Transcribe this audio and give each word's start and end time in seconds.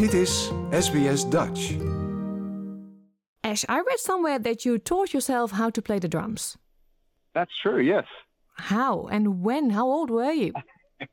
Dit 0.00 0.14
is 0.14 0.52
SBS 0.70 1.28
Dutch. 1.28 1.76
Ash, 3.40 3.64
I 3.68 3.82
read 3.86 3.98
somewhere 3.98 4.40
that 4.42 4.64
you 4.64 4.78
taught 4.78 5.12
yourself 5.12 5.50
how 5.50 5.70
to 5.70 5.82
play 5.82 5.98
the 5.98 6.08
drums. 6.08 6.56
That's 7.32 7.52
true. 7.62 7.80
Yes, 7.82 8.06
How 8.54 9.08
and 9.10 9.42
when? 9.44 9.70
How 9.70 9.86
old 9.86 10.10
were 10.10 10.32
you? 10.32 10.52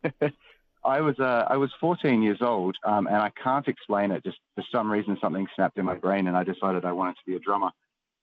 I 0.85 1.01
was. 1.01 1.19
Uh, 1.19 1.44
I 1.53 1.58
was 1.58 1.69
14 1.81 2.21
years 2.21 2.42
old, 2.42 2.76
um, 2.85 3.08
and 3.08 3.17
I 3.17 3.31
can't 3.44 3.67
explain 3.67 4.12
it. 4.12 4.23
Just 4.23 4.39
for 4.55 4.63
some 4.71 4.90
reason, 4.90 5.17
something 5.19 5.47
snapped 5.54 5.78
in 5.78 5.85
my 5.85 5.96
brain, 5.96 6.28
and 6.28 6.38
I 6.38 6.44
decided 6.46 6.85
I 6.85 6.94
wanted 6.94 7.15
to 7.15 7.26
be 7.26 7.35
a 7.35 7.40
drummer. 7.40 7.72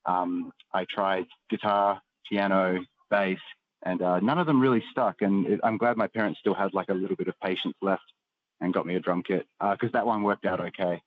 Um, 0.06 0.50
I 0.72 0.86
tried 0.88 1.26
guitar, 1.50 2.00
piano, 2.30 2.78
bass, 3.10 3.42
and 3.82 4.00
uh, 4.00 4.18
none 4.20 4.38
of 4.38 4.46
them 4.46 4.60
really 4.62 4.82
stuck. 4.90 5.16
And 5.20 5.46
it, 5.46 5.60
I'm 5.62 5.76
glad 5.76 5.98
my 5.98 6.08
parents 6.08 6.40
still 6.40 6.54
had 6.54 6.72
like 6.72 6.88
a 6.88 6.94
little 6.94 7.16
bit 7.16 7.28
of 7.28 7.34
patience 7.40 7.76
left 7.82 8.04
and 8.60 8.72
got 8.72 8.86
me 8.86 8.96
a 8.96 9.00
drum 9.00 9.22
kit 9.22 9.46
because 9.60 9.92
that 9.92 10.06
one 10.06 10.22
worked 10.22 10.46
out 10.46 10.60
okay. 10.60 11.02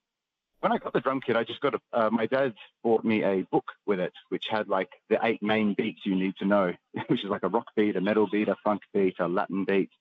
When 0.60 0.72
I 0.72 0.80
got 0.80 0.94
the 0.94 1.02
drum 1.02 1.22
kit, 1.22 1.36
I 1.36 1.44
just 1.44 1.62
got 1.62 1.76
a. 1.76 1.80
Uh, 1.94 2.10
my 2.10 2.26
dad 2.26 2.54
bought 2.84 3.06
me 3.06 3.24
a 3.24 3.44
book 3.52 3.66
with 3.86 4.00
it, 4.00 4.14
which 4.30 4.46
had 4.50 4.68
like 4.68 4.90
the 5.08 5.20
eight 5.24 5.42
main 5.44 5.76
beats 5.76 6.02
you 6.04 6.16
need 6.16 6.36
to 6.40 6.46
know, 6.46 6.74
which 7.08 7.24
is 7.24 7.30
like 7.30 7.44
a 7.44 7.48
rock 7.50 7.68
beat, 7.76 7.96
a 7.96 8.02
metal 8.02 8.28
beat, 8.32 8.48
a 8.48 8.56
funk 8.64 8.82
beat, 8.94 9.16
a 9.20 9.28
Latin 9.28 9.66
beat. 9.66 9.92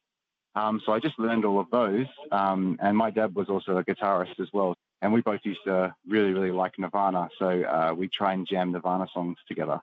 Um, 0.55 0.81
so 0.85 0.93
I 0.93 1.01
just 1.01 1.19
learned 1.19 1.45
all 1.45 1.61
of 1.61 1.67
those. 1.71 2.07
Um, 2.33 2.79
and 2.81 2.97
my 2.97 3.11
dad 3.11 3.35
was 3.35 3.49
also 3.51 3.77
a 3.77 3.85
guitarist 3.85 4.41
as 4.41 4.49
well. 4.53 4.75
And 5.03 5.13
we 5.13 5.21
both 5.21 5.41
used 5.45 5.61
to 5.67 5.95
really, 6.09 6.33
really 6.33 6.51
like 6.51 6.79
Nirvana. 6.79 7.29
So 7.39 7.47
uh, 7.47 7.93
we 7.95 8.09
try 8.09 8.33
and 8.33 8.49
jam 8.49 8.73
Nirvana 8.73 9.07
songs 9.13 9.37
together. 9.47 9.81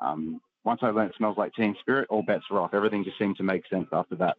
Um, 0.00 0.42
once 0.64 0.80
I 0.82 0.90
learned 0.90 1.10
it 1.10 1.16
Smells 1.16 1.36
Like 1.36 1.52
Teen 1.54 1.76
Spirit, 1.80 2.06
all 2.08 2.22
bets 2.22 2.44
were 2.50 2.60
off. 2.60 2.74
Everything 2.74 3.04
just 3.04 3.18
seemed 3.18 3.36
to 3.36 3.42
make 3.42 3.66
sense 3.68 3.88
after 3.92 4.14
that. 4.16 4.36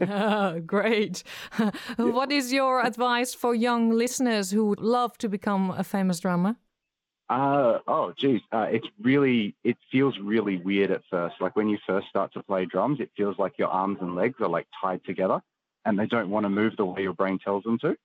oh, 0.08 0.60
great. 0.60 1.22
What 1.96 2.30
is 2.30 2.52
your 2.52 2.84
advice 2.84 3.34
for 3.34 3.54
young 3.54 3.90
listeners 3.90 4.50
who 4.50 4.66
would 4.66 4.80
love 4.80 5.16
to 5.18 5.28
become 5.28 5.70
a 5.70 5.84
famous 5.84 6.20
drummer? 6.20 6.56
Uh, 7.28 7.78
oh, 7.86 8.12
geez. 8.16 8.40
Uh, 8.52 8.66
it's 8.70 8.86
really, 9.00 9.54
it 9.64 9.78
feels 9.90 10.18
really 10.18 10.58
weird 10.58 10.90
at 10.90 11.02
first. 11.10 11.36
Like 11.40 11.56
when 11.56 11.68
you 11.68 11.78
first 11.86 12.08
start 12.08 12.32
to 12.34 12.42
play 12.42 12.66
drums, 12.66 13.00
it 13.00 13.10
feels 13.16 13.38
like 13.38 13.54
your 13.58 13.68
arms 13.68 13.98
and 14.00 14.14
legs 14.14 14.36
are 14.40 14.48
like 14.48 14.66
tied 14.80 15.02
together 15.04 15.40
and 15.84 15.98
they 15.98 16.06
don't 16.06 16.30
want 16.30 16.44
to 16.44 16.50
move 16.50 16.76
the 16.76 16.84
way 16.84 17.02
your 17.02 17.14
brain 17.14 17.38
tells 17.38 17.64
them 17.64 17.78
to. 17.78 17.96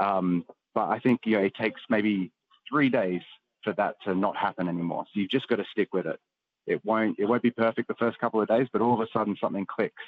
Um, 0.00 0.44
but 0.74 0.88
I 0.88 0.98
think, 0.98 1.20
you 1.24 1.36
know, 1.36 1.44
it 1.44 1.54
takes 1.54 1.80
maybe 1.88 2.32
three 2.68 2.88
days 2.88 3.22
for 3.62 3.72
that 3.74 3.96
to 4.04 4.14
not 4.14 4.36
happen 4.36 4.68
anymore. 4.68 5.04
So 5.06 5.20
you've 5.20 5.30
just 5.30 5.48
got 5.48 5.56
to 5.56 5.64
stick 5.70 5.94
with 5.94 6.06
it. 6.06 6.18
It 6.66 6.84
won't, 6.84 7.18
it 7.18 7.26
won't 7.26 7.42
be 7.42 7.50
perfect 7.50 7.88
the 7.88 7.94
first 7.94 8.18
couple 8.18 8.40
of 8.40 8.48
days, 8.48 8.68
but 8.72 8.80
all 8.80 8.94
of 8.94 9.00
a 9.00 9.06
sudden 9.12 9.36
something 9.40 9.66
clicks. 9.66 10.02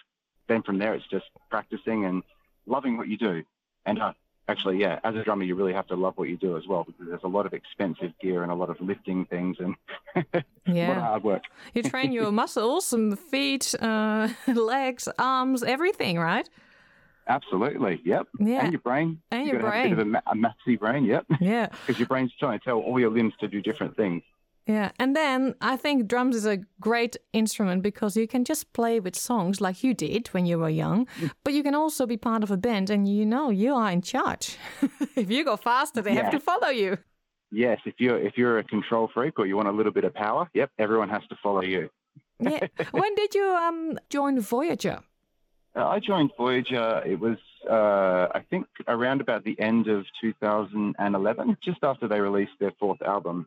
Then 0.49 0.63
from 0.63 0.79
there, 0.79 0.95
it's 0.95 1.07
just 1.09 1.27
practicing 1.51 2.05
and 2.05 2.23
loving 2.67 2.97
what 2.97 3.09
you 3.09 3.17
do. 3.17 3.43
And 3.85 4.01
uh, 4.01 4.13
actually, 4.49 4.79
yeah, 4.79 5.01
as 5.05 5.15
a 5.15 5.23
drummer, 5.23 5.45
you 5.45 5.55
really 5.55 5.73
have 5.73 5.87
to 5.89 5.97
love 5.97 6.15
what 6.17 6.29
you 6.29 6.37
do 6.37 6.57
as 6.57 6.67
well 6.67 6.85
because 6.85 7.07
there's 7.09 7.25
a 7.25 7.29
lot 7.29 7.47
of 7.47 7.53
expensive 7.53 8.13
gear 8.21 8.43
and 8.43 8.51
a 8.51 8.55
lot 8.55 8.71
of 8.71 8.81
lifting 8.81 9.25
things 9.27 9.57
and 9.59 9.75
a 10.35 10.45
lot 10.69 10.97
of 10.97 11.03
hard 11.03 11.25
work. 11.25 11.43
You 11.75 11.83
train 11.83 12.13
your 12.13 12.33
muscles, 12.33 12.87
some 12.87 13.17
feet, 13.17 13.75
uh, 13.81 14.29
legs, 14.47 15.09
arms, 15.19 15.63
everything, 15.63 16.19
right? 16.19 16.49
Absolutely. 17.29 18.01
Yep. 18.05 18.29
Yeah. 18.39 18.61
And 18.63 18.73
your 18.73 18.81
brain. 18.81 19.21
And 19.33 19.47
You've 19.47 19.61
your 19.61 19.71
have 19.71 19.85
a 19.85 19.89
bit 19.89 19.93
of 19.93 19.99
a, 19.99 20.05
ma- 20.05 20.21
a 20.27 20.35
mathsy 20.35 20.79
brain. 20.79 21.05
Yep. 21.05 21.27
Yeah. 21.41 21.69
Because 21.85 21.99
your 21.99 22.07
brain's 22.07 22.33
trying 22.39 22.59
to 22.59 22.65
tell 22.65 22.79
all 22.79 23.01
your 23.01 23.11
limbs 23.11 23.35
to 23.41 23.49
do 23.49 23.61
different 23.61 23.97
things. 23.97 24.23
Yeah, 24.67 24.91
and 24.99 25.15
then 25.15 25.55
I 25.61 25.77
think 25.77 26.09
drums 26.09 26.35
is 26.35 26.45
a 26.45 26.59
great 26.81 27.17
instrument 27.33 27.83
because 27.83 28.17
you 28.17 28.27
can 28.27 28.45
just 28.45 28.73
play 28.73 28.99
with 28.99 29.15
songs 29.15 29.61
like 29.61 29.85
you 29.85 29.95
did 29.95 30.27
when 30.29 30.45
you 30.45 30.59
were 30.59 30.69
young, 30.69 31.07
but 31.45 31.55
you 31.55 31.63
can 31.63 31.77
also 31.77 32.05
be 32.05 32.17
part 32.17 32.43
of 32.43 32.51
a 32.51 32.57
band 32.57 32.91
and 32.91 33.09
you 33.09 33.25
know 33.25 33.51
you 33.51 33.75
are 33.75 33.93
in 33.93 34.03
charge. 34.03 34.57
if 35.15 35.31
you 35.31 35.45
go 35.45 35.57
faster, 35.57 36.03
they 36.03 36.15
have 36.15 36.33
to 36.33 36.41
follow 36.41 36.69
you. 36.69 36.99
Yes. 37.53 37.79
If 37.85 37.95
you're 37.99 38.19
if 38.19 38.37
you're 38.37 38.59
a 38.59 38.65
control 38.65 39.09
freak 39.15 39.39
or 39.39 39.47
you 39.47 39.57
want 39.57 39.69
a 39.69 39.73
little 39.73 39.93
bit 39.93 40.05
of 40.05 40.13
power, 40.13 40.51
yep, 40.53 40.71
everyone 40.81 41.11
has 41.11 41.23
to 41.29 41.37
follow 41.41 41.63
you. 41.63 41.89
Yeah. 42.41 42.67
when 42.91 43.15
did 43.15 43.37
you 43.37 43.47
um 43.47 43.99
join 44.11 44.41
Voyager? 44.41 44.99
Uh, 45.77 45.87
I 45.87 46.01
joined 46.01 46.33
Voyager. 46.39 47.03
It 47.05 47.21
was, 47.21 47.37
uh, 47.71 48.29
I 48.35 48.43
think, 48.49 48.67
around 48.89 49.21
about 49.21 49.45
the 49.45 49.61
end 49.61 49.89
of 49.89 50.07
2011, 50.23 51.59
just 51.63 51.79
after 51.83 52.09
they 52.09 52.19
released 52.19 52.53
their 52.59 52.73
fourth 52.81 53.03
album. 53.03 53.47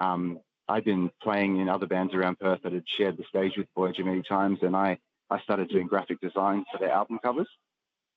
Um, 0.00 0.40
I'd 0.70 0.84
been 0.84 1.10
playing 1.22 1.58
in 1.58 1.68
other 1.68 1.86
bands 1.86 2.14
around 2.14 2.38
Perth 2.38 2.60
that 2.62 2.72
had 2.72 2.84
shared 2.96 3.16
the 3.16 3.24
stage 3.28 3.52
with 3.56 3.66
Voyager 3.74 4.04
many 4.04 4.22
times, 4.22 4.58
and 4.62 4.76
I, 4.76 4.98
I 5.28 5.40
started 5.40 5.68
doing 5.68 5.88
graphic 5.88 6.20
design 6.20 6.64
for 6.70 6.78
their 6.78 6.92
album 6.92 7.18
covers. 7.22 7.48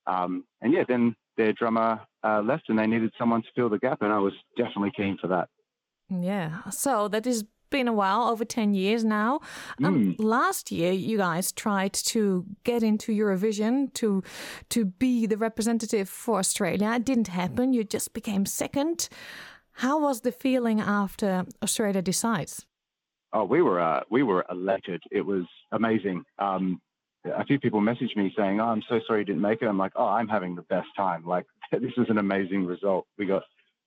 Um, 0.06 0.44
and 0.60 0.72
yeah, 0.72 0.84
then 0.86 1.16
their 1.36 1.52
drummer 1.52 2.00
uh, 2.22 2.42
left, 2.42 2.68
and 2.68 2.78
they 2.78 2.86
needed 2.86 3.12
someone 3.18 3.42
to 3.42 3.48
fill 3.56 3.68
the 3.68 3.78
gap, 3.78 4.02
and 4.02 4.12
I 4.12 4.18
was 4.18 4.34
definitely 4.56 4.92
keen 4.96 5.18
for 5.20 5.26
that. 5.28 5.48
Yeah, 6.08 6.70
so 6.70 7.08
that 7.08 7.24
has 7.24 7.44
been 7.70 7.88
a 7.88 7.92
while, 7.92 8.28
over 8.28 8.44
10 8.44 8.74
years 8.74 9.04
now. 9.04 9.40
Um, 9.82 10.14
Last 10.18 10.70
year, 10.70 10.92
you 10.92 11.18
guys 11.18 11.50
tried 11.50 11.92
to 11.94 12.46
get 12.62 12.84
into 12.84 13.10
Eurovision 13.10 13.92
to 13.94 14.22
to 14.68 14.84
be 14.84 15.26
the 15.26 15.36
representative 15.36 16.08
for 16.08 16.38
Australia. 16.38 16.92
It 16.92 17.04
didn't 17.04 17.28
happen. 17.28 17.72
You 17.72 17.82
just 17.82 18.12
became 18.12 18.46
second. 18.46 19.08
How 19.74 19.98
was 19.98 20.20
the 20.20 20.32
feeling 20.32 20.80
after 20.80 21.44
Australia 21.62 22.00
decides? 22.00 22.64
Oh, 23.32 23.44
we 23.44 23.60
were 23.62 23.80
uh, 23.80 24.02
we 24.10 24.22
were 24.22 24.44
elated. 24.48 25.02
It 25.10 25.22
was 25.22 25.44
amazing. 25.72 26.24
Um, 26.38 26.80
a 27.24 27.44
few 27.44 27.58
people 27.58 27.80
messaged 27.80 28.16
me 28.16 28.32
saying, 28.36 28.60
"Oh, 28.60 28.66
I'm 28.66 28.82
so 28.88 29.00
sorry 29.04 29.20
you 29.20 29.24
didn't 29.24 29.42
make 29.42 29.62
it." 29.62 29.66
I'm 29.66 29.78
like, 29.78 29.92
"Oh, 29.96 30.06
I'm 30.06 30.28
having 30.28 30.54
the 30.54 30.62
best 30.62 30.88
time. 30.96 31.24
Like 31.26 31.46
this 31.72 31.92
is 31.96 32.08
an 32.08 32.18
amazing 32.18 32.66
result. 32.66 33.06
We 33.18 33.26
got 33.26 33.42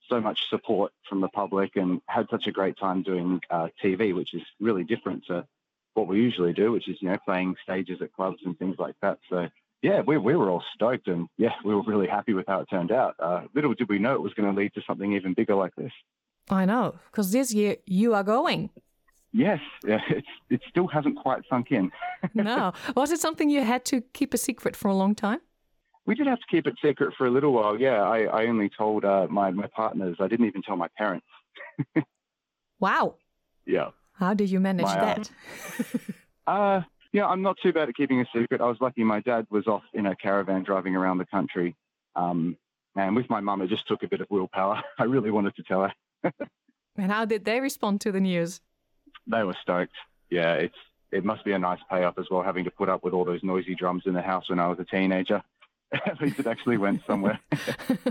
so 0.09 0.19
much 0.19 0.39
support 0.49 0.91
from 1.09 1.21
the 1.21 1.29
public 1.29 1.77
and 1.77 2.01
had 2.07 2.27
such 2.29 2.47
a 2.47 2.51
great 2.51 2.77
time 2.77 3.01
doing 3.03 3.39
uh, 3.49 3.69
TV, 3.83 4.13
which 4.13 4.33
is 4.33 4.43
really 4.59 4.83
different 4.83 5.25
to 5.27 5.45
what 5.93 6.07
we 6.07 6.17
usually 6.21 6.53
do, 6.53 6.73
which 6.73 6.89
is 6.89 6.97
you 7.01 7.09
know 7.09 7.17
playing 7.23 7.55
stages 7.63 8.01
at 8.01 8.11
clubs 8.11 8.39
and 8.45 8.59
things 8.59 8.75
like 8.77 8.95
that. 9.01 9.19
So." 9.29 9.47
Yeah, 9.81 10.01
we, 10.01 10.17
we 10.17 10.35
were 10.35 10.49
all 10.49 10.63
stoked 10.73 11.07
and 11.07 11.27
yeah, 11.37 11.53
we 11.63 11.73
were 11.73 11.83
really 11.83 12.07
happy 12.07 12.33
with 12.33 12.45
how 12.47 12.61
it 12.61 12.69
turned 12.69 12.91
out. 12.91 13.15
Uh, 13.19 13.41
little 13.53 13.73
did 13.73 13.89
we 13.89 13.99
know 13.99 14.15
it 14.15 14.21
was 14.21 14.33
going 14.33 14.49
to 14.49 14.59
lead 14.59 14.73
to 14.73 14.81
something 14.87 15.13
even 15.13 15.33
bigger 15.33 15.55
like 15.55 15.75
this. 15.75 15.91
I 16.49 16.65
know, 16.65 16.95
because 17.11 17.31
this 17.31 17.53
year 17.53 17.77
you 17.85 18.13
are 18.13 18.23
going. 18.23 18.69
Yes, 19.33 19.59
yeah, 19.85 19.99
it's, 20.09 20.27
it 20.49 20.61
still 20.69 20.87
hasn't 20.87 21.17
quite 21.17 21.43
sunk 21.49 21.71
in. 21.71 21.91
No. 22.33 22.73
Was 22.95 23.11
it 23.11 23.19
something 23.19 23.49
you 23.49 23.63
had 23.63 23.85
to 23.85 24.01
keep 24.13 24.33
a 24.33 24.37
secret 24.37 24.75
for 24.75 24.87
a 24.87 24.95
long 24.95 25.13
time? 25.13 25.39
We 26.05 26.15
did 26.15 26.25
have 26.25 26.39
to 26.39 26.45
keep 26.49 26.65
it 26.65 26.75
secret 26.83 27.13
for 27.17 27.27
a 27.27 27.29
little 27.29 27.51
while. 27.51 27.79
Yeah, 27.79 28.01
I, 28.01 28.23
I 28.23 28.47
only 28.47 28.69
told 28.69 29.05
uh, 29.05 29.27
my, 29.29 29.51
my 29.51 29.67
partners. 29.67 30.17
I 30.19 30.27
didn't 30.27 30.47
even 30.47 30.61
tell 30.63 30.75
my 30.75 30.87
parents. 30.97 31.27
Wow. 32.79 33.15
Yeah. 33.65 33.89
How 34.13 34.33
did 34.33 34.49
you 34.49 34.59
manage 34.59 34.85
My, 34.85 34.99
uh, 34.99 35.05
that? 35.05 35.31
Uh, 36.45 36.81
yeah, 37.13 37.25
I'm 37.25 37.41
not 37.41 37.57
too 37.61 37.73
bad 37.73 37.89
at 37.89 37.95
keeping 37.95 38.21
a 38.21 38.25
secret. 38.35 38.61
I 38.61 38.65
was 38.65 38.77
lucky 38.81 39.03
my 39.03 39.19
dad 39.21 39.47
was 39.49 39.67
off 39.67 39.83
in 39.93 40.05
a 40.05 40.15
caravan 40.15 40.63
driving 40.63 40.95
around 40.95 41.17
the 41.17 41.25
country. 41.25 41.75
Um, 42.15 42.57
and 42.95 43.15
with 43.15 43.29
my 43.29 43.39
mum, 43.41 43.61
it 43.61 43.67
just 43.69 43.87
took 43.87 44.03
a 44.03 44.07
bit 44.07 44.21
of 44.21 44.27
willpower. 44.29 44.81
I 44.99 45.03
really 45.03 45.31
wanted 45.31 45.55
to 45.57 45.63
tell 45.63 45.81
her. 46.23 46.31
And 46.97 47.11
how 47.11 47.25
did 47.25 47.45
they 47.45 47.59
respond 47.59 48.01
to 48.01 48.11
the 48.11 48.19
news? 48.19 48.59
They 49.27 49.43
were 49.43 49.55
stoked. 49.61 49.93
Yeah, 50.29 50.53
it's 50.53 50.75
it 51.11 51.23
must 51.23 51.45
be 51.45 51.51
a 51.53 51.59
nice 51.59 51.79
payoff 51.89 52.17
as 52.17 52.25
well, 52.29 52.41
having 52.41 52.65
to 52.65 52.71
put 52.71 52.89
up 52.89 53.03
with 53.03 53.13
all 53.13 53.23
those 53.23 53.41
noisy 53.43 53.75
drums 53.75 54.03
in 54.05 54.13
the 54.13 54.21
house 54.21 54.49
when 54.49 54.59
I 54.59 54.67
was 54.67 54.79
a 54.79 54.83
teenager. 54.83 55.41
At 55.93 56.19
least 56.19 56.37
it 56.39 56.47
actually 56.47 56.77
went 56.77 57.01
somewhere. 57.07 57.39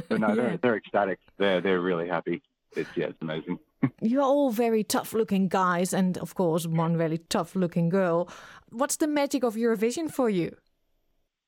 but 0.09 0.19
no, 0.21 0.29
Yeah. 0.29 0.35
they're, 0.35 0.57
they're 0.63 0.77
ecstatic. 0.77 1.19
They're, 1.37 1.61
they're 1.61 1.81
really 1.81 2.09
happy. 2.09 2.43
It's, 2.75 2.89
yeah, 2.97 3.07
it's 3.07 3.21
amazing. 3.21 3.59
You're 4.01 4.23
all 4.23 4.51
very 4.51 4.85
tough 4.85 5.13
looking 5.13 5.49
guys, 5.49 5.93
and 5.93 6.19
of 6.19 6.35
course, 6.35 6.67
one 6.67 6.97
very 6.97 7.19
tough 7.19 7.55
looking 7.55 7.89
girl. 7.89 8.29
What's 8.71 8.97
the 8.97 9.07
magic 9.07 9.45
of 9.45 9.55
Eurovision 9.55 10.11
for 10.11 10.31
you? 10.31 10.57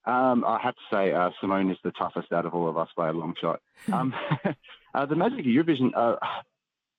Um, 0.05 0.45
I 0.47 0.59
have 0.63 0.75
to 0.75 0.81
say, 0.91 1.13
uh, 1.13 1.31
Simone 1.41 1.71
is 1.71 1.77
the 1.85 1.93
toughest 1.93 2.33
out 2.33 2.47
of 2.47 2.55
all 2.55 2.69
of 2.69 2.79
us 2.79 2.89
by 2.97 3.09
a 3.09 3.13
long 3.13 3.35
shot. 3.41 3.61
Um, 3.93 4.13
uh, 4.95 5.07
the 5.07 5.15
magic 5.15 5.41
of 5.41 5.47
Eurovision, 5.47 5.93
uh, 5.95 6.17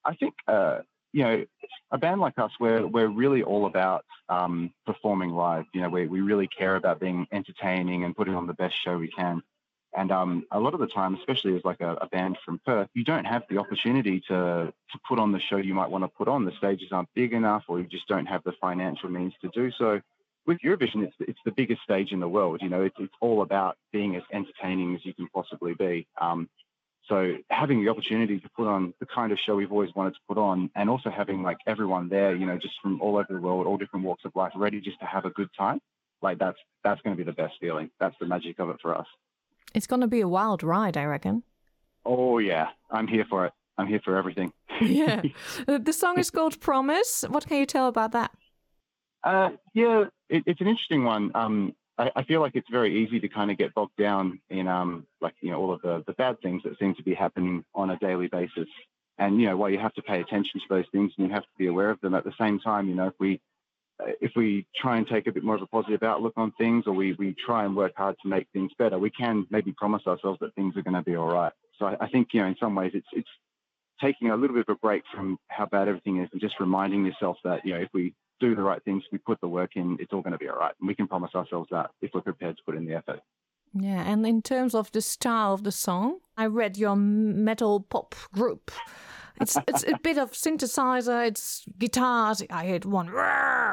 I 0.06 0.16
think, 0.16 0.34
uh, 0.48 0.80
you 1.12 1.24
know, 1.24 1.46
a 1.92 1.98
band 1.98 2.22
like 2.22 2.40
us, 2.40 2.52
we're, 2.60 2.88
we're 2.88 3.10
really 3.10 3.44
all 3.44 3.66
about 3.66 4.06
um, 4.30 4.72
performing 4.86 5.32
live. 5.32 5.66
You 5.74 5.82
know, 5.82 5.90
we, 5.90 6.08
we 6.08 6.22
really 6.22 6.48
care 6.48 6.76
about 6.76 7.00
being 7.00 7.28
entertaining 7.32 8.06
and 8.06 8.16
putting 8.16 8.36
on 8.36 8.48
the 8.48 8.54
best 8.54 8.76
show 8.84 8.98
we 8.98 9.10
can. 9.10 9.42
And 9.96 10.12
um, 10.12 10.46
a 10.52 10.60
lot 10.60 10.74
of 10.74 10.80
the 10.80 10.88
time, 10.88 11.16
especially 11.16 11.56
as 11.56 11.66
like 11.66 11.82
a, 11.82 11.96
a 11.96 12.08
band 12.08 12.38
from 12.46 12.60
Perth, 12.66 12.90
you 12.94 13.04
don't 13.04 13.26
have 13.26 13.44
the 13.50 13.58
opportunity 13.58 14.20
to 14.28 14.72
to 14.92 15.00
put 15.08 15.20
on 15.20 15.32
the 15.32 15.40
show 15.40 15.58
you 15.58 15.74
might 15.74 15.90
want 15.90 16.04
to 16.04 16.08
put 16.08 16.28
on. 16.28 16.46
The 16.46 16.52
stages 16.58 16.90
aren't 16.92 17.10
big 17.16 17.34
enough, 17.34 17.64
or 17.68 17.80
you 17.80 17.86
just 17.86 18.08
don't 18.08 18.28
have 18.28 18.44
the 18.44 18.54
financial 18.62 19.10
means 19.10 19.34
to 19.42 19.50
do 19.50 19.72
so. 19.72 20.02
With 20.46 20.60
Eurovision, 20.60 21.04
it's 21.04 21.16
it's 21.20 21.40
the 21.44 21.52
biggest 21.52 21.82
stage 21.82 22.12
in 22.12 22.20
the 22.20 22.30
world. 22.30 22.62
You 22.62 22.70
know, 22.70 22.84
it's 22.84 22.96
it's 23.00 23.14
all 23.20 23.42
about 23.42 23.78
being 23.92 24.16
as 24.16 24.24
entertaining 24.32 24.96
as 24.96 25.04
you 25.06 25.14
can 25.14 25.28
possibly 25.28 25.74
be. 25.74 26.08
Um, 26.22 26.50
so 27.08 27.38
having 27.50 27.84
the 27.84 27.90
opportunity 27.90 28.40
to 28.40 28.50
put 28.56 28.68
on 28.68 28.94
the 29.00 29.08
kind 29.08 29.32
of 29.32 29.40
show 29.40 29.56
we've 29.56 29.72
always 29.72 29.94
wanted 29.96 30.14
to 30.14 30.20
put 30.28 30.38
on, 30.38 30.70
and 30.76 30.88
also 30.88 31.10
having 31.10 31.42
like 31.42 31.58
everyone 31.66 32.10
there, 32.10 32.36
you 32.36 32.46
know, 32.46 32.58
just 32.58 32.76
from 32.82 33.02
all 33.02 33.16
over 33.16 33.28
the 33.30 33.40
world, 33.40 33.66
all 33.66 33.78
different 33.78 34.06
walks 34.06 34.24
of 34.26 34.36
life, 34.36 34.52
ready 34.56 34.80
just 34.80 35.00
to 35.00 35.06
have 35.08 35.26
a 35.26 35.32
good 35.32 35.50
time, 35.58 35.80
like 36.22 36.38
that's 36.38 36.60
that's 36.84 37.02
going 37.02 37.16
to 37.18 37.24
be 37.24 37.26
the 37.26 37.36
best 37.36 37.56
feeling. 37.60 37.90
That's 38.00 38.16
the 38.20 38.28
magic 38.28 38.60
of 38.60 38.70
it 38.70 38.78
for 38.82 38.96
us. 38.96 39.08
It's 39.74 39.88
going 39.88 40.02
to 40.02 40.08
be 40.08 40.22
a 40.22 40.28
wild 40.28 40.64
ride, 40.64 40.98
I 40.98 41.06
reckon. 41.06 41.44
Oh 42.06 42.40
yeah, 42.40 42.70
I'm 42.90 43.08
here 43.08 43.26
for 43.30 43.46
it. 43.46 43.54
I'm 43.78 43.88
here 43.88 44.02
for 44.04 44.18
everything. 44.18 44.52
yeah, 44.82 45.22
the 45.68 45.94
song 45.94 46.18
is 46.20 46.32
called 46.32 46.60
Promise. 46.60 47.26
What 47.30 47.48
can 47.48 47.58
you 47.58 47.66
tell 47.66 47.88
about 47.88 48.12
that? 48.14 48.32
Uh, 49.24 49.50
yeah, 49.74 50.06
it, 50.30 50.44
it's 50.46 50.62
an 50.62 50.68
interesting 50.68 51.04
one. 51.04 51.32
Um, 51.36 51.76
I, 51.98 52.10
I, 52.16 52.24
feel 52.24 52.40
like 52.40 52.56
it's 52.56 52.70
very 52.72 53.04
easy 53.04 53.20
to 53.20 53.28
kind 53.28 53.52
of 53.52 53.58
get 53.58 53.74
bogged 53.74 53.98
down 53.98 54.40
in 54.50 54.68
um, 54.68 55.06
like 55.20 55.36
you 55.42 55.52
know 55.52 55.60
all 55.60 55.74
of 55.74 55.82
the 55.82 56.04
the 56.08 56.14
bad 56.14 56.40
things 56.42 56.64
that 56.64 56.80
seem 56.80 56.96
to 56.96 57.04
be 57.04 57.14
happening 57.14 57.64
on 57.76 57.90
a 57.90 57.98
daily 57.98 58.28
basis. 58.28 58.70
And 59.18 59.42
you 59.42 59.48
know, 59.48 59.58
while 59.58 59.70
you 59.70 59.80
have 59.80 59.94
to 59.96 60.02
pay 60.02 60.22
attention 60.22 60.62
to 60.62 60.66
those 60.70 60.86
things 60.94 61.12
and 61.18 61.28
you 61.28 61.34
have 61.34 61.44
to 61.44 61.58
be 61.58 61.68
aware 61.68 61.90
of 61.90 62.00
them, 62.00 62.16
at 62.16 62.24
the 62.24 62.34
same 62.40 62.60
time, 62.60 62.88
you 62.88 62.96
know, 62.96 63.08
if 63.08 63.16
we 63.20 63.42
Uh, 64.00 64.12
if 64.22 64.32
we 64.36 64.66
try 64.76 64.98
and 64.98 65.08
take 65.08 65.28
a 65.28 65.32
bit 65.32 65.44
more 65.44 65.56
of 65.56 65.62
a 65.62 65.68
positive 65.68 66.04
outlook 66.04 66.34
on 66.38 66.52
things, 66.58 66.86
or 66.88 66.94
we 66.94 67.14
we 67.14 67.36
try 67.46 67.66
and 67.66 67.76
work 67.76 67.94
hard 67.96 68.16
to 68.22 68.28
make 68.28 68.48
things 68.54 68.72
better, 68.78 68.98
we 68.98 69.10
can 69.10 69.46
maybe 69.50 69.74
promise 69.74 70.04
ourselves 70.08 70.40
that 70.42 70.54
things 70.56 70.76
are 70.78 70.82
going 70.82 70.96
to 70.96 71.02
be 71.02 71.16
all 71.16 71.28
right. 71.28 71.54
So 71.78 71.86
I, 71.86 71.98
I 72.02 72.10
think 72.10 72.30
you 72.34 72.42
know, 72.42 72.48
in 72.48 72.56
some 72.60 72.76
ways, 72.76 72.92
it's 72.94 73.08
it's 73.14 73.30
taking 74.02 74.30
a 74.30 74.36
little 74.36 74.56
bit 74.56 74.66
of 74.68 74.76
a 74.76 74.80
break 74.80 75.04
from 75.14 75.38
how 75.50 75.66
bad 75.66 75.88
everything 75.88 76.22
is 76.22 76.30
and 76.32 76.40
just 76.40 76.60
reminding 76.60 77.06
yourself 77.06 77.38
that 77.44 77.66
you 77.66 77.74
know 77.74 77.82
if 77.82 77.90
we 77.94 78.14
do 78.40 78.56
the 78.56 78.62
right 78.62 78.84
things, 78.84 79.04
we 79.12 79.18
put 79.18 79.40
the 79.42 79.48
work 79.48 79.72
in, 79.76 79.98
it's 80.00 80.14
all 80.14 80.22
going 80.22 80.32
to 80.32 80.38
be 80.38 80.48
all 80.48 80.58
right. 80.58 80.74
And 80.80 80.88
we 80.88 80.96
can 80.96 81.08
promise 81.08 81.36
ourselves 81.36 81.68
that 81.72 81.92
if 82.02 82.12
we're 82.14 82.22
prepared 82.22 82.56
to 82.58 82.64
put 82.66 82.76
in 82.76 82.86
the 82.86 82.96
effort. 82.96 83.20
Yeah, 83.74 84.02
and 84.02 84.26
in 84.26 84.42
terms 84.42 84.74
of 84.74 84.92
the 84.92 85.02
style 85.02 85.54
of 85.54 85.64
the 85.64 85.72
song, 85.72 86.20
I 86.36 86.48
read 86.48 86.78
your 86.78 86.96
metal 86.96 87.82
pop 87.82 88.16
group. 88.34 88.72
It's 89.40 89.58
it's 89.68 89.84
a 89.84 89.98
bit 90.02 90.18
of 90.18 90.32
synthesizer, 90.32 91.28
it's 91.28 91.66
guitars. 91.78 92.44
I 92.50 92.68
heard 92.68 92.86
one 92.86 93.08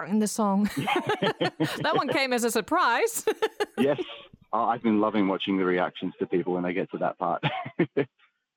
in 0.08 0.18
the 0.20 0.28
song. 0.28 0.70
that 0.76 1.92
one 1.94 2.08
came 2.08 2.32
as 2.32 2.44
a 2.44 2.50
surprise. 2.50 3.24
yes, 3.78 4.00
I've 4.52 4.82
been 4.82 5.00
loving 5.00 5.28
watching 5.28 5.58
the 5.58 5.64
reactions 5.64 6.14
to 6.18 6.26
people 6.26 6.54
when 6.54 6.62
they 6.62 6.72
get 6.72 6.90
to 6.92 6.98
that 6.98 7.18
part. 7.18 7.42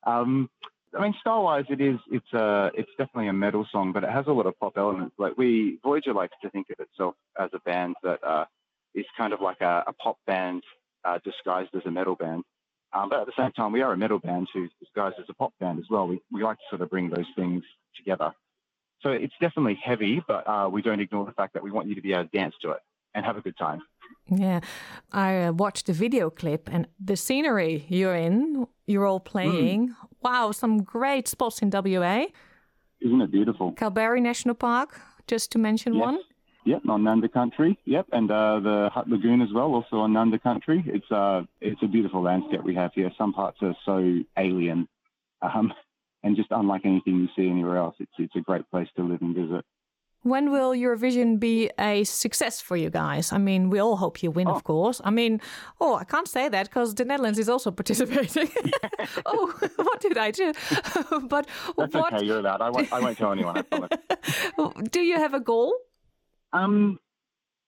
um, 0.06 0.50
I 0.98 1.02
mean, 1.04 1.14
style-wise, 1.20 1.66
it 1.70 1.82
is. 1.82 1.98
It's 2.12 2.34
a. 2.34 2.44
Uh, 2.44 2.70
it's 2.74 2.90
definitely 2.98 3.28
a 3.28 3.34
metal 3.34 3.66
song, 3.72 3.92
but 3.92 4.04
it 4.04 4.10
has 4.10 4.26
a 4.28 4.32
lot 4.32 4.46
of 4.46 4.58
pop 4.60 4.74
elements. 4.78 5.16
Like 5.20 5.38
we, 5.38 5.80
Voyager 5.84 6.14
likes 6.14 6.34
to 6.42 6.50
think 6.50 6.68
of 6.72 6.80
itself 6.80 7.16
as 7.40 7.50
a 7.54 7.60
band 7.60 7.96
that 8.04 8.24
uh, 8.24 8.46
is 8.96 9.06
kind 9.18 9.34
of 9.34 9.42
like 9.42 9.62
a, 9.62 9.84
a 9.88 9.94
pop 9.94 10.18
band 10.26 10.64
uh, 11.06 11.20
disguised 11.24 11.70
as 11.76 11.82
a 11.86 11.92
metal 11.92 12.16
band. 12.16 12.44
Um, 12.94 13.10
but 13.10 13.20
at 13.20 13.26
the 13.28 13.34
same 13.38 13.52
time, 13.52 13.72
we 13.72 13.82
are 13.82 13.94
a 13.94 13.98
metal 13.98 14.20
band 14.20 14.48
who's 14.54 14.72
disguised 14.80 15.16
as 15.20 15.26
a 15.30 15.34
pop 15.34 15.54
band 15.60 15.80
as 15.80 15.86
well. 15.90 16.08
We 16.08 16.22
we 16.32 16.44
like 16.44 16.58
to 16.58 16.64
sort 16.70 16.82
of 16.82 16.90
bring 16.90 17.10
those 17.10 17.28
things 17.36 17.64
together. 17.96 18.34
So 19.02 19.10
it's 19.12 19.34
definitely 19.40 19.80
heavy, 19.82 20.22
but 20.28 20.48
uh, 20.48 20.70
we 20.70 20.82
don't 20.82 21.00
ignore 21.00 21.26
the 21.26 21.32
fact 21.32 21.54
that 21.54 21.64
we 21.64 21.72
want 21.72 21.88
you 21.88 21.96
to 21.96 22.02
be 22.02 22.14
able 22.14 22.26
to 22.26 22.38
dance 22.38 22.56
to 22.64 22.72
it 22.72 22.80
and 23.14 23.26
have 23.26 23.38
a 23.38 23.42
good 23.42 23.58
time. 23.58 23.82
Yeah, 24.28 24.60
I 25.12 25.44
uh, 25.44 25.52
watched 25.54 25.86
the 25.86 25.94
video 25.94 26.30
clip 26.30 26.70
and 26.72 26.88
the 27.00 27.16
scenery 27.16 27.86
you're 27.88 28.16
in, 28.16 28.68
you're 28.88 29.06
all 29.06 29.20
playing. 29.20 29.90
Mm. 29.90 29.96
Wow, 30.22 30.52
some 30.52 30.84
great 30.84 31.28
spots 31.28 31.62
in 31.62 31.70
WA. 31.70 32.26
Isn't 33.02 33.22
it 33.22 33.32
beautiful? 33.32 33.72
Kalbarri 33.74 34.22
National 34.22 34.56
Park, 34.56 35.00
just 35.28 35.52
to 35.54 35.60
mention 35.60 35.94
yes. 35.94 36.02
one. 36.02 36.20
Yep, 36.66 36.82
on 36.90 37.04
Nanda 37.04 37.30
Country. 37.30 37.80
Yep, 37.86 38.08
and 38.12 38.30
uh, 38.30 38.60
the 38.60 38.90
Hutt 38.94 39.08
Lagoon 39.08 39.42
as 39.42 39.50
well, 39.54 39.74
also 39.74 39.98
on 39.98 40.14
Nanda 40.14 40.40
Country. 40.40 40.84
It's 40.86 41.10
uh, 41.12 41.44
it's 41.62 41.82
a 41.82 41.88
beautiful 41.88 42.22
landscape 42.22 42.64
we 42.64 42.76
have 42.76 42.92
here. 42.94 43.12
Some 43.18 43.34
parts 43.34 43.58
are 43.62 43.76
so 43.86 44.20
alien, 44.38 44.88
um, 45.42 45.74
and 46.24 46.36
just 46.36 46.50
unlike 46.52 46.82
anything 46.86 47.16
you 47.16 47.28
see 47.36 47.50
anywhere 47.50 47.78
else. 47.78 47.96
It's 48.00 48.12
it's 48.18 48.36
a 48.36 48.42
great 48.42 48.70
place 48.70 48.88
to 48.98 49.04
live 49.04 49.22
and 49.22 49.36
visit. 49.36 49.66
When 50.24 50.52
will 50.52 50.72
Eurovision 50.72 51.40
be 51.40 51.72
a 51.80 52.04
success 52.04 52.60
for 52.60 52.76
you 52.76 52.90
guys? 52.90 53.32
I 53.32 53.38
mean, 53.38 53.70
we 53.70 53.80
all 53.80 53.96
hope 53.96 54.22
you 54.22 54.32
win, 54.32 54.50
oh. 54.50 54.56
of 54.56 54.66
course. 54.66 55.00
I 55.06 55.12
mean, 55.12 55.40
oh, 55.80 55.96
I 55.96 56.04
can't 56.04 56.28
say 56.28 56.50
that 56.50 56.68
because 56.68 56.94
the 56.94 57.06
Netherlands 57.06 57.40
is 57.40 57.48
also 57.48 57.72
participating. 57.82 58.50
oh, 59.26 59.54
what 59.78 60.02
did 60.02 60.18
I 60.18 60.32
do? 60.32 60.52
but 61.30 61.48
That's 61.78 61.94
what... 61.94 62.14
okay, 62.14 62.26
you're 62.26 62.40
allowed. 62.40 62.62
I 62.62 62.70
won't, 62.70 62.92
I 62.92 63.00
won't 63.00 63.18
tell 63.18 63.32
anyone, 63.32 63.64
do 64.92 65.00
you 65.00 65.16
have 65.16 65.34
a 65.34 65.40
goal? 65.40 65.74
Um, 66.54 67.00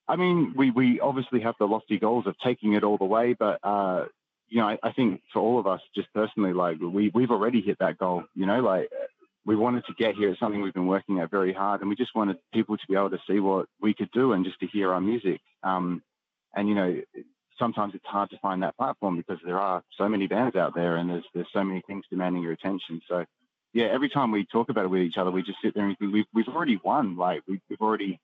I 0.08 0.16
mean, 0.16 0.54
we, 0.56 0.72
we 0.72 1.00
obviously 1.00 1.42
have 1.42 1.56
the 1.60 1.66
lofty 1.66 2.00
goals 2.00 2.28
of 2.28 2.36
taking 2.44 2.74
it 2.74 2.84
all 2.84 2.98
the 2.98 3.06
way, 3.06 3.34
but 3.34 3.60
uh, 3.64 4.06
you 4.50 4.60
know, 4.60 4.68
I, 4.68 4.78
I, 4.84 4.92
think 4.92 5.22
for 5.32 5.40
all 5.40 5.60
of 5.60 5.68
us, 5.68 5.80
just 5.96 6.14
personally, 6.14 6.52
like 6.52 6.80
we 6.80 7.10
we've 7.14 7.32
already 7.32 7.62
hit 7.62 7.78
that 7.80 7.98
goal. 7.98 8.24
You 8.36 8.46
know, 8.46 8.60
like 8.60 8.90
we 9.46 9.56
wanted 9.56 9.86
to 9.86 9.94
get 9.94 10.16
here. 10.16 10.30
It's 10.30 10.40
something 10.40 10.62
we've 10.62 10.74
been 10.74 10.88
working 10.88 11.20
at 11.20 11.32
very 11.32 11.54
hard, 11.54 11.80
and 11.80 11.90
we 11.90 11.96
just 11.96 12.14
wanted 12.14 12.38
people 12.54 12.76
to 12.78 12.84
be 12.90 12.96
able 12.96 13.12
to 13.12 13.20
see 13.30 13.40
what 13.40 13.68
we 13.80 13.94
could 13.94 14.12
do 14.12 14.34
and 14.34 14.44
just 14.44 14.60
to 14.60 14.68
hear 14.68 14.94
our 14.94 15.00
music. 15.00 15.40
Um, 15.64 16.04
and 16.54 16.68
you 16.68 16.76
know, 16.76 17.02
sometimes 17.58 17.96
it's 17.96 18.06
hard 18.06 18.30
to 18.32 18.40
find 18.40 18.62
that 18.64 18.76
platform 18.76 19.16
because 19.16 19.40
there 19.46 19.60
are 19.60 19.82
so 19.98 20.10
many 20.10 20.28
bands 20.28 20.58
out 20.58 20.76
there, 20.76 20.98
and 20.98 21.10
there's 21.10 21.26
there's 21.34 21.48
so 21.54 21.64
many 21.64 21.82
things 21.88 22.04
demanding 22.10 22.44
your 22.44 22.52
attention. 22.52 23.02
So, 23.08 23.24
yeah, 23.74 23.86
every 23.86 24.10
time 24.10 24.32
we 24.32 24.46
talk 24.46 24.70
about 24.70 24.86
it 24.86 24.90
with 24.90 25.04
each 25.04 25.18
other, 25.18 25.32
we 25.32 25.44
just 25.44 25.60
sit 25.64 25.74
there 25.74 25.88
and 25.88 25.98
think 25.98 26.14
we've 26.14 26.26
we've 26.34 26.50
already 26.50 26.80
won. 26.84 27.16
Like 27.16 27.42
we've, 27.48 27.62
we've 27.70 27.82
already 27.82 28.20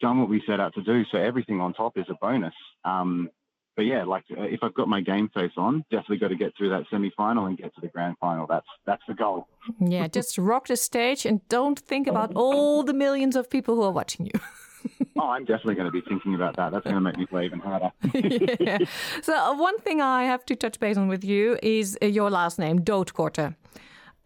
done 0.00 0.20
what 0.20 0.28
we 0.28 0.42
set 0.46 0.60
out 0.60 0.74
to 0.74 0.82
do. 0.82 1.04
So 1.10 1.18
everything 1.18 1.60
on 1.60 1.74
top 1.74 1.96
is 1.96 2.06
a 2.08 2.14
bonus. 2.20 2.54
Um, 2.84 3.30
but 3.76 3.86
yeah, 3.86 4.04
like 4.04 4.24
uh, 4.36 4.42
if 4.42 4.60
I've 4.62 4.74
got 4.74 4.88
my 4.88 5.00
game 5.00 5.30
face 5.32 5.52
on, 5.56 5.84
definitely 5.90 6.18
got 6.18 6.28
to 6.28 6.36
get 6.36 6.52
through 6.56 6.70
that 6.70 6.84
semi 6.90 7.10
final 7.16 7.46
and 7.46 7.56
get 7.56 7.74
to 7.74 7.80
the 7.80 7.88
grand 7.88 8.16
final. 8.20 8.46
That's 8.46 8.66
that's 8.84 9.02
the 9.08 9.14
goal. 9.14 9.48
Yeah, 9.78 10.08
just 10.08 10.36
rock 10.36 10.66
the 10.66 10.76
stage 10.76 11.24
and 11.24 11.46
don't 11.48 11.78
think 11.78 12.06
about 12.06 12.34
all 12.34 12.82
the 12.82 12.92
millions 12.92 13.36
of 13.36 13.48
people 13.48 13.76
who 13.76 13.82
are 13.82 13.92
watching 13.92 14.26
you. 14.26 14.32
oh, 15.18 15.28
I'm 15.28 15.44
definitely 15.44 15.76
going 15.76 15.86
to 15.86 15.92
be 15.92 16.02
thinking 16.08 16.34
about 16.34 16.56
that. 16.56 16.72
That's 16.72 16.84
going 16.84 16.96
to 16.96 17.00
make 17.00 17.16
me 17.16 17.26
play 17.26 17.44
even 17.44 17.60
harder. 17.60 17.92
yeah. 18.60 18.78
So 19.22 19.34
uh, 19.34 19.54
one 19.54 19.78
thing 19.78 20.00
I 20.00 20.24
have 20.24 20.44
to 20.46 20.56
touch 20.56 20.80
base 20.80 20.96
on 20.96 21.08
with 21.08 21.24
you 21.24 21.58
is 21.62 21.96
uh, 22.02 22.06
your 22.06 22.30
last 22.30 22.58
name, 22.58 22.80
Doodkorte. 22.80 23.54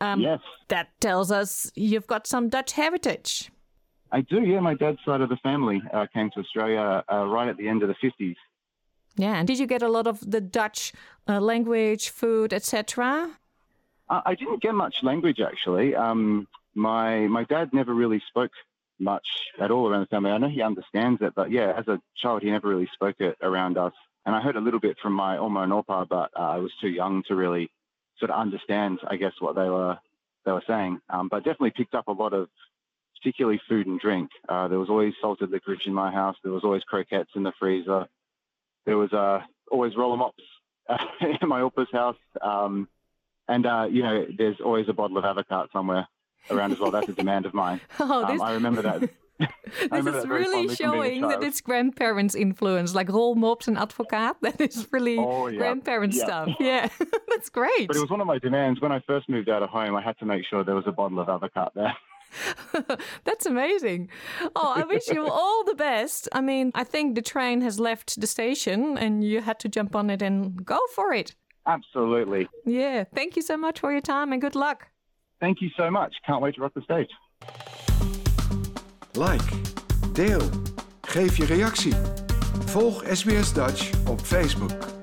Um, 0.00 0.20
yes. 0.20 0.40
That 0.68 0.88
tells 1.00 1.30
us 1.30 1.70
you've 1.74 2.06
got 2.06 2.26
some 2.26 2.48
Dutch 2.48 2.72
heritage. 2.72 3.50
I 4.14 4.20
do, 4.20 4.42
yeah. 4.42 4.60
My 4.60 4.74
dad's 4.74 5.00
side 5.04 5.22
of 5.22 5.28
the 5.28 5.36
family 5.38 5.82
uh, 5.92 6.06
came 6.14 6.30
to 6.30 6.40
Australia 6.40 7.02
uh, 7.12 7.26
right 7.26 7.48
at 7.48 7.56
the 7.56 7.66
end 7.66 7.82
of 7.82 7.88
the 7.88 7.96
50s. 7.96 8.36
Yeah, 9.16 9.34
and 9.34 9.46
did 9.46 9.58
you 9.58 9.66
get 9.66 9.82
a 9.82 9.88
lot 9.88 10.06
of 10.06 10.18
the 10.30 10.40
Dutch 10.40 10.92
uh, 11.28 11.40
language, 11.40 12.10
food, 12.10 12.52
etc.? 12.52 13.30
Uh, 14.08 14.20
I 14.24 14.36
didn't 14.36 14.62
get 14.62 14.74
much 14.74 15.02
language 15.02 15.40
actually. 15.40 15.96
Um, 15.96 16.46
my 16.74 17.26
my 17.26 17.42
dad 17.44 17.72
never 17.72 17.92
really 17.92 18.22
spoke 18.28 18.52
much 19.00 19.26
at 19.58 19.72
all 19.72 19.88
around 19.88 20.02
the 20.02 20.06
family. 20.06 20.30
I 20.30 20.38
know 20.38 20.48
he 20.48 20.62
understands 20.62 21.20
it, 21.20 21.32
but 21.34 21.50
yeah, 21.50 21.72
as 21.76 21.88
a 21.88 22.00
child, 22.16 22.42
he 22.42 22.50
never 22.50 22.68
really 22.68 22.88
spoke 22.94 23.16
it 23.18 23.36
around 23.42 23.78
us. 23.78 23.94
And 24.26 24.34
I 24.36 24.40
heard 24.40 24.56
a 24.56 24.60
little 24.60 24.80
bit 24.80 24.96
from 25.02 25.12
my 25.12 25.38
Oma 25.38 25.62
and 25.62 25.72
Opa, 25.72 26.08
but 26.08 26.30
uh, 26.38 26.50
I 26.56 26.58
was 26.58 26.72
too 26.80 26.88
young 26.88 27.24
to 27.28 27.34
really 27.34 27.68
sort 28.18 28.30
of 28.30 28.38
understand, 28.38 29.00
I 29.06 29.16
guess, 29.16 29.32
what 29.40 29.56
they 29.56 29.68
were 29.68 29.98
they 30.44 30.52
were 30.52 30.62
saying. 30.68 31.00
Um, 31.10 31.28
but 31.28 31.38
definitely 31.38 31.72
picked 31.76 31.94
up 31.94 32.06
a 32.06 32.12
lot 32.12 32.32
of, 32.32 32.48
particularly 33.24 33.60
food 33.68 33.86
and 33.86 33.98
drink. 33.98 34.30
Uh, 34.48 34.68
there 34.68 34.78
was 34.78 34.90
always 34.90 35.14
salted 35.20 35.50
licorice 35.50 35.86
in 35.86 35.94
my 35.94 36.12
house. 36.12 36.36
There 36.44 36.52
was 36.52 36.64
always 36.64 36.84
croquettes 36.84 37.30
in 37.34 37.42
the 37.42 37.52
freezer 37.58 38.06
there 38.84 38.98
was 38.98 39.12
uh, 39.12 39.40
always 39.70 39.96
roller 39.96 40.16
mops 40.16 40.42
in 41.20 41.48
my 41.48 41.60
Opa's 41.60 41.88
house. 41.92 42.16
Um, 42.40 42.88
and, 43.48 43.66
uh, 43.66 43.88
you 43.90 44.02
know, 44.02 44.26
there's 44.36 44.60
always 44.60 44.88
a 44.88 44.92
bottle 44.92 45.18
of 45.18 45.24
Advocaat 45.24 45.72
somewhere 45.72 46.08
around 46.50 46.72
as 46.72 46.78
well. 46.78 46.90
That's 46.90 47.08
a 47.08 47.12
demand 47.12 47.46
of 47.46 47.54
mine. 47.54 47.80
Oh, 48.00 48.26
this... 48.26 48.40
Um, 48.40 48.46
I 48.46 48.52
remember 48.52 48.82
that. 48.82 49.10
this 49.90 50.06
is 50.06 50.26
really 50.26 50.72
showing 50.74 51.22
that 51.22 51.42
it's 51.42 51.60
grandparents' 51.60 52.36
influence, 52.36 52.94
like 52.94 53.08
roll 53.08 53.34
mops 53.34 53.66
and 53.66 53.76
Advocaat. 53.76 54.36
That 54.42 54.60
is 54.60 54.86
really 54.92 55.18
oh, 55.18 55.48
yeah. 55.48 55.58
grandparent 55.58 56.14
yeah. 56.14 56.24
stuff. 56.24 56.48
Yeah, 56.60 56.88
that's 57.28 57.50
great. 57.50 57.88
But 57.88 57.96
it 57.96 58.00
was 58.00 58.10
one 58.10 58.20
of 58.20 58.28
my 58.28 58.38
demands. 58.38 58.80
When 58.80 58.92
I 58.92 59.00
first 59.00 59.28
moved 59.28 59.48
out 59.48 59.62
of 59.62 59.70
home, 59.70 59.96
I 59.96 60.02
had 60.02 60.16
to 60.18 60.24
make 60.24 60.44
sure 60.46 60.62
there 60.62 60.76
was 60.76 60.86
a 60.86 60.92
bottle 60.92 61.18
of 61.18 61.26
Advocaat 61.26 61.70
there. 61.74 61.96
That's 63.24 63.46
amazing. 63.46 64.08
Oh, 64.56 64.72
I 64.76 64.84
wish 64.84 65.08
you 65.08 65.26
all 65.40 65.64
the 65.64 65.74
best. 65.74 66.28
I 66.32 66.40
mean, 66.40 66.70
I 66.74 66.84
think 66.84 67.14
the 67.14 67.22
train 67.22 67.60
has 67.62 67.78
left 67.78 68.20
the 68.20 68.26
station 68.26 68.98
and 68.98 69.24
you 69.24 69.40
had 69.40 69.58
to 69.60 69.68
jump 69.68 69.94
on 69.96 70.10
it 70.10 70.22
and 70.22 70.64
go 70.64 70.78
for 70.94 71.12
it. 71.12 71.34
Absolutely. 71.66 72.48
Yeah. 72.64 73.04
Thank 73.14 73.36
you 73.36 73.42
so 73.42 73.56
much 73.56 73.80
for 73.80 73.90
your 73.92 74.02
time 74.02 74.32
and 74.32 74.40
good 74.40 74.54
luck. 74.54 74.88
Thank 75.40 75.60
you 75.60 75.70
so 75.76 75.90
much. 75.90 76.14
Can't 76.26 76.42
wait 76.42 76.54
to 76.56 76.60
rock 76.60 76.74
the 76.74 76.82
stage. 76.82 77.10
Like, 79.16 79.48
deel, 80.12 80.42
geef 81.02 81.36
je 81.36 81.44
reactie. 81.44 81.94
Volg 82.66 83.04
SBS 83.12 83.52
Dutch 83.52 83.90
op 84.08 84.20
Facebook. 84.20 84.93